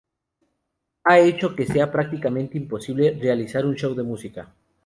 Han 1.03 1.19
hecho 1.19 1.53
que 1.55 1.67
sea 1.67 1.91
prácticamente 1.91 2.57
imposible 2.57 3.15
realizar 3.21 3.67
un 3.67 3.75
show 3.75 3.93
de 3.93 4.01
música. 4.01 4.51